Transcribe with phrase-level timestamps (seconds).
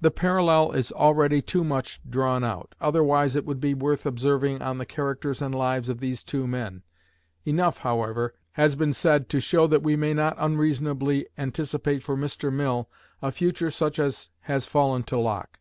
[0.00, 4.78] The parallel is already too much drawn out, otherwise it would be worth observing on
[4.78, 6.84] the characters and lives of these two men.
[7.44, 12.52] Enough, however, has been said to show that we may not unreasonably anticipate for Mr.
[12.52, 12.88] Mill
[13.20, 15.58] a future such as has fallen to Locke.